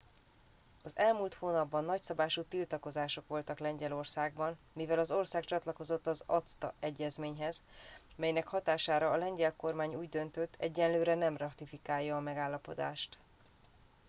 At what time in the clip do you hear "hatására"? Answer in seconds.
8.47-9.11